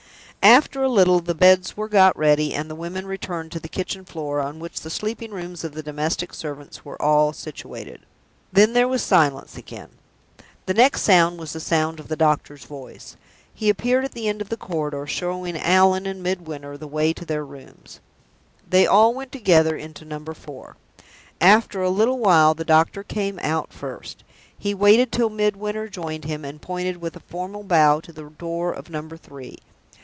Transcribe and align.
After 0.43 0.81
a 0.81 0.89
little, 0.89 1.19
the 1.19 1.35
beds 1.35 1.77
were 1.77 1.87
got 1.87 2.17
ready 2.17 2.51
and 2.55 2.67
the 2.67 2.73
women 2.73 3.05
returned 3.05 3.51
to 3.51 3.59
the 3.59 3.69
kitchen 3.69 4.03
floor, 4.05 4.39
on 4.39 4.57
which 4.57 4.81
the 4.81 4.89
sleeping 4.89 5.29
rooms 5.29 5.63
of 5.63 5.75
the 5.75 5.83
domestic 5.83 6.33
servants 6.33 6.83
were 6.83 6.99
all 6.99 7.31
situated. 7.31 8.01
Then 8.51 8.73
there 8.73 8.87
was 8.87 9.03
silence 9.03 9.55
again. 9.55 9.89
The 10.65 10.73
next 10.73 11.03
sound 11.03 11.37
was 11.37 11.53
the 11.53 11.59
sound 11.59 11.99
of 11.99 12.07
the 12.07 12.15
doctor's 12.15 12.65
voice. 12.65 13.17
He 13.53 13.69
appeared 13.69 14.03
at 14.03 14.13
the 14.13 14.27
end 14.27 14.41
of 14.41 14.49
the 14.49 14.57
corridor, 14.57 15.05
showing 15.05 15.55
Allan 15.55 16.07
and 16.07 16.23
Midwinter 16.23 16.75
the 16.75 16.87
way 16.87 17.13
to 17.13 17.23
their 17.25 17.45
rooms. 17.45 17.99
They 18.67 18.87
all 18.87 19.13
went 19.13 19.31
together 19.31 19.77
into 19.77 20.05
Number 20.05 20.33
Four. 20.33 20.75
After 21.39 21.83
a 21.83 21.89
little, 21.91 22.17
the 22.55 22.65
doctor 22.65 23.03
came 23.03 23.37
out 23.43 23.71
first. 23.71 24.23
He 24.57 24.73
waited 24.73 25.11
till 25.11 25.29
Midwinter 25.29 25.87
joined 25.87 26.25
him, 26.25 26.43
and 26.43 26.59
pointed 26.59 26.97
with 26.97 27.15
a 27.15 27.19
formal 27.27 27.61
bow 27.61 27.99
to 27.99 28.11
the 28.11 28.23
door 28.31 28.73
of 28.73 28.89
Number 28.89 29.17
Three. 29.17 29.59